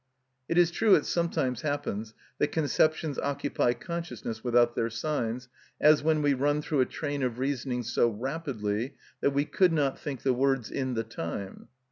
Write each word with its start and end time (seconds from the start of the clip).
It 0.49 0.57
is 0.57 0.71
true 0.71 0.95
it 0.95 1.05
sometimes 1.05 1.61
happens 1.61 2.15
that 2.39 2.51
conceptions 2.51 3.19
occupy 3.19 3.73
consciousness 3.73 4.43
without 4.43 4.73
their 4.75 4.89
signs, 4.89 5.47
as 5.79 6.01
when 6.01 6.23
we 6.23 6.33
run 6.33 6.63
through 6.63 6.81
a 6.81 6.87
train 6.87 7.21
of 7.21 7.37
reasoning 7.37 7.83
so 7.83 8.09
rapidly 8.09 8.95
that 9.19 9.29
we 9.29 9.45
could 9.45 9.71
not 9.71 9.99
think 9.99 10.23
the 10.23 10.33
words 10.33 10.71
in 10.71 10.95
the 10.95 11.03
time. 11.03 11.67